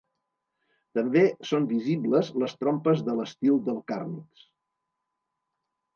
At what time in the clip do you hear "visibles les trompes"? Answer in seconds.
1.73-3.05